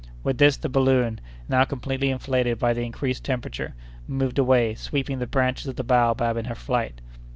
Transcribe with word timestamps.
With 0.23 0.39
this 0.39 0.57
the 0.57 0.67
balloon, 0.67 1.21
now 1.47 1.63
completely 1.63 2.09
inflated 2.09 2.57
by 2.57 2.73
the 2.73 2.81
increased 2.81 3.23
temperature, 3.23 3.75
moved 4.07 4.39
away, 4.39 4.73
sweeping 4.73 5.19
the 5.19 5.27
branches 5.27 5.67
of 5.67 5.75
the 5.75 5.83
baobab 5.83 6.37
in 6.37 6.45
her 6.45 6.55
flight. 6.55 7.01